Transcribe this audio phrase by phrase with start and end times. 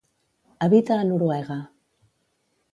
[0.65, 1.59] Habita a Noruega.